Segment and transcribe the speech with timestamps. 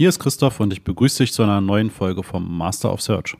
[0.00, 3.36] Hier ist Christoph und ich begrüße dich zu einer neuen Folge vom Master of Search.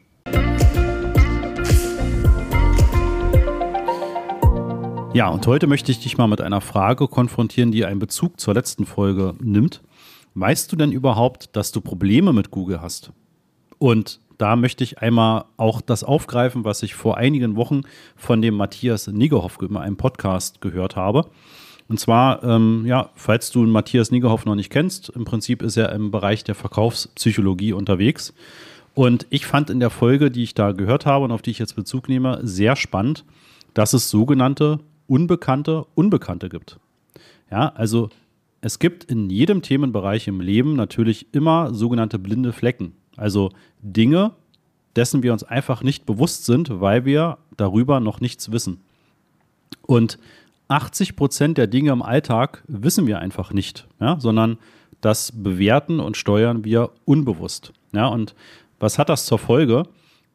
[5.15, 8.55] Ja, und heute möchte ich dich mal mit einer Frage konfrontieren, die einen Bezug zur
[8.55, 9.83] letzten Folge nimmt.
[10.35, 13.13] Weißt du denn überhaupt, dass du Probleme mit Google hast?
[13.79, 17.83] Und da möchte ich einmal auch das aufgreifen, was ich vor einigen Wochen
[18.17, 21.31] von dem Matthias Niggerhoff in einem Podcast gehört habe.
[21.89, 25.93] Und zwar, ähm, ja, falls du Matthias Niggerhoff noch nicht kennst, im Prinzip ist er
[25.93, 28.35] im Bereich der Verkaufspsychologie unterwegs.
[28.95, 31.59] Und ich fand in der Folge, die ich da gehört habe und auf die ich
[31.59, 33.25] jetzt Bezug nehme, sehr spannend,
[33.73, 36.79] dass es sogenannte unbekannte Unbekannte gibt.
[37.51, 38.11] Ja, also
[38.61, 42.93] es gibt in jedem Themenbereich im Leben natürlich immer sogenannte blinde Flecken.
[43.17, 43.51] Also
[43.81, 44.33] Dinge,
[44.97, 48.81] dessen wir uns einfach nicht bewusst sind, weil wir darüber noch nichts wissen.
[49.83, 50.19] Und
[50.69, 54.59] 80 Prozent der Dinge im Alltag wissen wir einfach nicht, ja, sondern
[55.01, 57.73] das bewerten und steuern wir unbewusst.
[57.93, 58.35] Ja, und
[58.79, 59.85] was hat das zur Folge?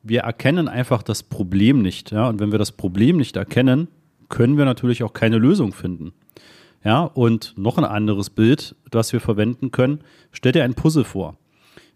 [0.01, 2.11] Wir erkennen einfach das Problem nicht.
[2.11, 3.87] Ja, und wenn wir das Problem nicht erkennen,
[4.29, 6.13] können wir natürlich auch keine Lösung finden.
[6.83, 11.37] Ja, und noch ein anderes Bild, das wir verwenden können, stell dir ein Puzzle vor.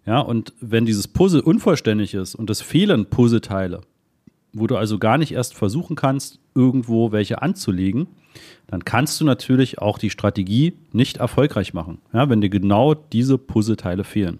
[0.06, 3.82] Ja, und wenn dieses Puzzle unvollständig ist und es fehlen Puzzleteile,
[4.54, 8.08] wo du also gar nicht erst versuchen kannst, irgendwo welche anzulegen,
[8.68, 13.38] dann kannst du natürlich auch die Strategie nicht erfolgreich machen, ja, wenn dir genau diese
[13.38, 14.40] Puzzleteile fehlen.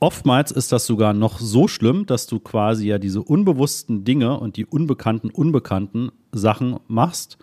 [0.00, 4.56] Oftmals ist das sogar noch so schlimm, dass du quasi ja diese unbewussten Dinge und
[4.56, 7.36] die unbekannten, unbekannten Sachen machst,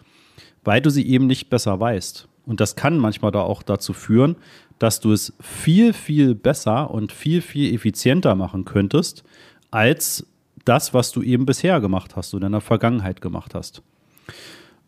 [0.63, 2.27] weil du sie eben nicht besser weißt.
[2.47, 4.37] Und das kann manchmal da auch dazu führen,
[4.79, 9.23] dass du es viel, viel besser und viel, viel effizienter machen könntest,
[9.69, 10.25] als
[10.65, 13.83] das, was du eben bisher gemacht hast oder in der Vergangenheit gemacht hast.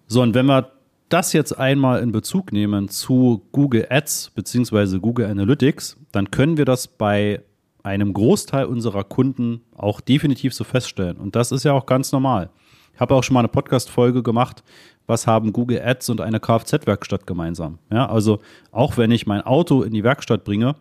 [0.07, 0.71] So, und wenn wir
[1.09, 4.99] das jetzt einmal in Bezug nehmen zu Google Ads bzw.
[4.99, 7.41] Google Analytics, dann können wir das bei
[7.83, 11.17] einem Großteil unserer Kunden auch definitiv so feststellen.
[11.17, 12.49] Und das ist ja auch ganz normal.
[12.93, 14.63] Ich habe auch schon mal eine Podcast-Folge gemacht,
[15.07, 17.79] was haben Google Ads und eine Kfz-Werkstatt gemeinsam.
[17.91, 18.39] Ja, also
[18.71, 20.75] auch wenn ich mein Auto in die Werkstatt bringe,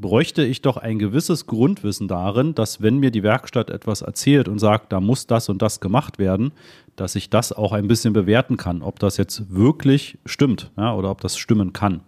[0.00, 4.58] bräuchte ich doch ein gewisses Grundwissen darin, dass wenn mir die Werkstatt etwas erzählt und
[4.58, 6.52] sagt, da muss das und das gemacht werden,
[6.96, 11.10] dass ich das auch ein bisschen bewerten kann, ob das jetzt wirklich stimmt ja, oder
[11.10, 12.00] ob das stimmen kann.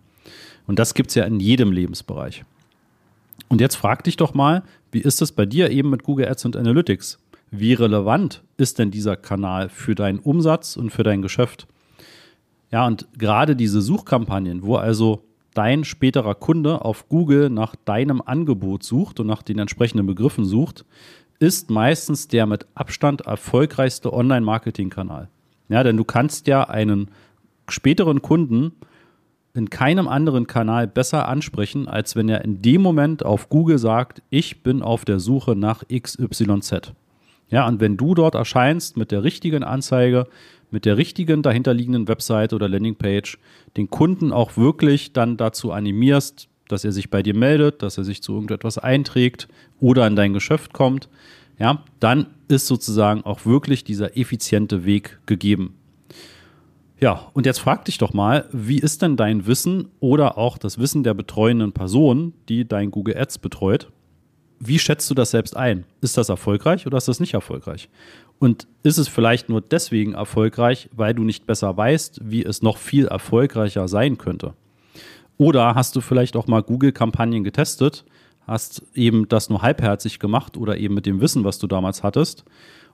[0.67, 2.45] Und das gibt es ja in jedem Lebensbereich.
[3.49, 4.62] Und jetzt frag dich doch mal,
[4.93, 7.19] wie ist es bei dir eben mit Google Ads und Analytics?
[7.51, 11.67] wie relevant ist denn dieser Kanal für deinen Umsatz und für dein Geschäft?
[12.71, 15.25] Ja, und gerade diese Suchkampagnen, wo also
[15.55, 20.84] dein späterer Kunde auf Google nach deinem Angebot sucht und nach den entsprechenden Begriffen sucht,
[21.38, 25.28] ist meistens der mit Abstand erfolgreichste Online-Marketing-Kanal.
[25.69, 27.10] Ja, denn du kannst ja einen
[27.69, 28.72] späteren Kunden
[29.55, 34.22] in keinem anderen Kanal besser ansprechen, als wenn er in dem Moment auf Google sagt,
[34.31, 36.93] ich bin auf der Suche nach XYZ.
[37.49, 40.27] Ja, und wenn du dort erscheinst mit der richtigen Anzeige,
[40.70, 43.38] mit der richtigen dahinterliegenden Webseite oder Landingpage,
[43.76, 48.04] den Kunden auch wirklich dann dazu animierst, dass er sich bei dir meldet, dass er
[48.04, 49.48] sich zu irgendetwas einträgt
[49.80, 51.09] oder in dein Geschäft kommt,
[51.59, 55.75] ja, dann ist sozusagen auch wirklich dieser effiziente Weg gegeben.
[57.00, 60.78] Ja, und jetzt frag dich doch mal, wie ist denn dein Wissen oder auch das
[60.78, 63.91] Wissen der betreuenden Person, die dein Google Ads betreut,
[64.60, 65.84] wie schätzt du das selbst ein?
[66.03, 67.88] Ist das erfolgreich oder ist das nicht erfolgreich?
[68.38, 72.76] Und ist es vielleicht nur deswegen erfolgreich, weil du nicht besser weißt, wie es noch
[72.76, 74.54] viel erfolgreicher sein könnte?
[75.38, 78.04] Oder hast du vielleicht auch mal Google-Kampagnen getestet,
[78.47, 82.44] hast eben das nur halbherzig gemacht oder eben mit dem Wissen, was du damals hattest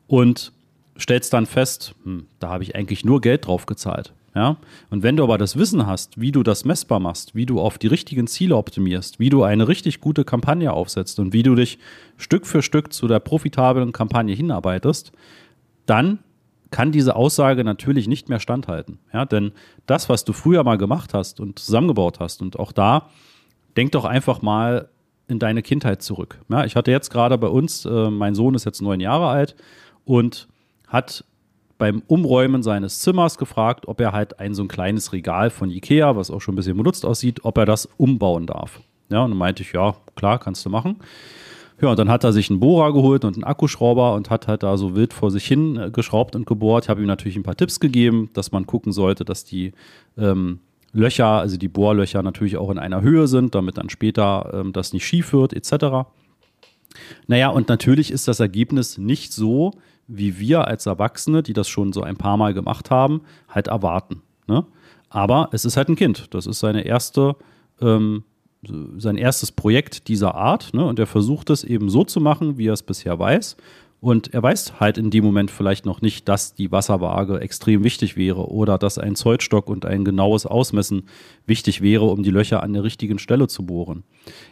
[0.06, 0.52] und
[0.98, 4.12] stellst dann fest, hm, da habe ich eigentlich nur Geld drauf gezahlt.
[4.36, 4.58] Ja?
[4.90, 7.78] Und wenn du aber das Wissen hast, wie du das messbar machst, wie du auf
[7.78, 11.78] die richtigen Ziele optimierst, wie du eine richtig gute Kampagne aufsetzt und wie du dich
[12.18, 15.10] Stück für Stück zu der profitablen Kampagne hinarbeitest,
[15.86, 16.18] dann
[16.70, 18.98] kann diese Aussage natürlich nicht mehr standhalten.
[19.12, 19.24] Ja?
[19.24, 19.52] Denn
[19.86, 23.08] das, was du früher mal gemacht hast und zusammengebaut hast, und auch da,
[23.76, 24.90] denk doch einfach mal
[25.28, 26.40] in deine Kindheit zurück.
[26.48, 29.56] Ja, ich hatte jetzt gerade bei uns, äh, mein Sohn ist jetzt neun Jahre alt
[30.04, 30.46] und
[30.86, 31.24] hat
[31.78, 36.16] beim Umräumen seines Zimmers gefragt, ob er halt ein so ein kleines Regal von Ikea,
[36.16, 38.80] was auch schon ein bisschen benutzt aussieht, ob er das umbauen darf.
[39.10, 40.96] Ja, und dann meinte ich, ja, klar, kannst du machen.
[41.80, 44.62] Ja, und dann hat er sich einen Bohrer geholt und einen Akkuschrauber und hat halt
[44.62, 46.84] da so wild vor sich hin äh, geschraubt und gebohrt.
[46.84, 49.72] Ich habe ihm natürlich ein paar Tipps gegeben, dass man gucken sollte, dass die
[50.16, 50.60] ähm,
[50.92, 54.94] Löcher, also die Bohrlöcher natürlich auch in einer Höhe sind, damit dann später ähm, das
[54.94, 56.08] nicht schief wird, etc.
[57.26, 59.72] Naja, und natürlich ist das Ergebnis nicht so,
[60.08, 64.22] wie wir als Erwachsene, die das schon so ein paar Mal gemacht haben, halt erwarten.
[64.46, 64.66] Ne?
[65.08, 66.34] Aber es ist halt ein Kind.
[66.34, 67.36] Das ist seine erste
[67.80, 68.24] ähm,
[68.98, 70.84] sein erstes Projekt dieser Art ne?
[70.84, 73.56] und er versucht es eben so zu machen, wie er es bisher weiß.
[74.06, 78.16] Und er weiß halt in dem Moment vielleicht noch nicht, dass die Wasserwaage extrem wichtig
[78.16, 81.08] wäre oder dass ein Zollstock und ein genaues Ausmessen
[81.44, 84.04] wichtig wäre, um die Löcher an der richtigen Stelle zu bohren.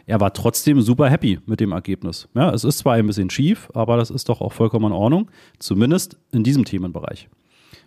[0.07, 2.27] Er war trotzdem super happy mit dem Ergebnis.
[2.35, 5.31] Ja, es ist zwar ein bisschen schief, aber das ist doch auch vollkommen in Ordnung,
[5.57, 7.29] zumindest in diesem Themenbereich.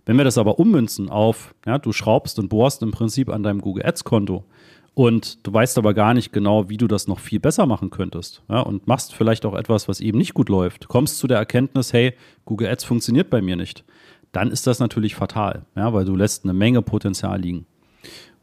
[0.06, 3.60] Wenn wir das aber ummünzen auf, ja, du schraubst und bohrst im Prinzip an deinem
[3.60, 4.46] Google Ads Konto
[4.94, 8.42] und du weißt aber gar nicht genau, wie du das noch viel besser machen könntest.
[8.48, 10.88] Ja, und machst vielleicht auch etwas, was eben nicht gut läuft.
[10.88, 12.14] Kommst zu der Erkenntnis, hey,
[12.44, 13.84] Google Ads funktioniert bei mir nicht.
[14.32, 17.66] Dann ist das natürlich fatal, ja, weil du lässt eine Menge Potenzial liegen.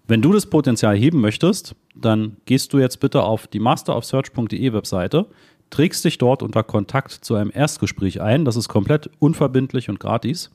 [0.07, 5.25] Wenn du das Potenzial heben möchtest, dann gehst du jetzt bitte auf die masterofsearch.de Webseite,
[5.71, 8.45] trägst dich dort unter Kontakt zu einem Erstgespräch ein.
[8.45, 10.51] Das ist komplett unverbindlich und gratis.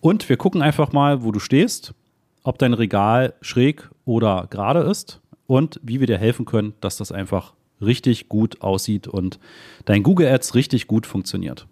[0.00, 1.92] Und wir gucken einfach mal, wo du stehst
[2.48, 7.12] ob dein Regal schräg oder gerade ist und wie wir dir helfen können, dass das
[7.12, 7.52] einfach
[7.82, 9.38] richtig gut aussieht und
[9.84, 11.66] dein Google Ads richtig gut funktioniert.